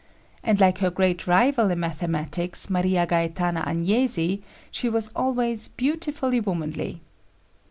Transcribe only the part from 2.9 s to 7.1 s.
Gaetana Agnesi, she was always "beautifully womanly."